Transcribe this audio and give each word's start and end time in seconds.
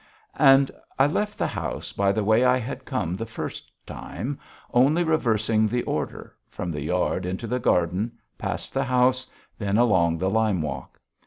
And 0.39 0.71
I 0.97 1.05
left 1.05 1.37
the 1.37 1.45
house 1.45 1.93
by 1.93 2.11
the 2.11 2.23
way 2.23 2.43
I 2.43 2.57
had 2.57 2.85
come 2.85 3.15
the 3.15 3.25
first 3.27 3.71
time, 3.85 4.39
only 4.73 5.03
reversing 5.03 5.67
the 5.67 5.83
order, 5.83 6.35
from 6.49 6.71
the 6.71 6.81
yard 6.81 7.23
into 7.23 7.45
the 7.45 7.59
garden, 7.59 8.13
past 8.35 8.73
the 8.73 8.85
house, 8.85 9.27
then 9.59 9.77
along 9.77 10.17
the 10.17 10.29
lime 10.31 10.63
walk. 10.63 10.99